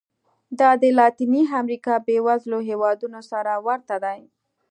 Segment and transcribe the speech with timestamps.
[0.59, 4.19] دا د لاتینې امریکا بېوزلو هېوادونو سره ورته دي.